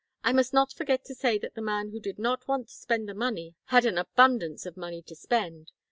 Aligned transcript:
I 0.23 0.33
must 0.33 0.51
not 0.51 0.73
forget 0.73 1.05
to 1.05 1.13
say 1.13 1.37
that 1.37 1.53
the 1.53 1.61
man 1.61 1.91
who 1.91 1.99
did 1.99 2.17
not 2.17 2.47
want 2.47 2.69
to 2.69 2.73
spend 2.73 3.07
the 3.07 3.13
money 3.13 3.53
had 3.65 3.85
an 3.85 3.99
abundance 3.99 4.65
of 4.65 4.75
money 4.75 5.03
to 5.03 5.15
spend. 5.15 5.69